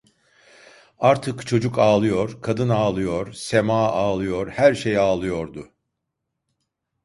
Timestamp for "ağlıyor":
1.79-2.41, 2.69-3.31, 3.87-4.47